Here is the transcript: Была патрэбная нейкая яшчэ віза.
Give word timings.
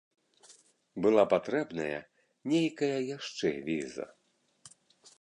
Была 1.07 1.25
патрэбная 1.33 2.01
нейкая 2.55 2.93
яшчэ 3.17 3.49
віза. 3.71 4.07